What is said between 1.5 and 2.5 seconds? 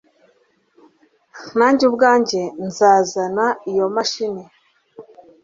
Nanjye ubwanjye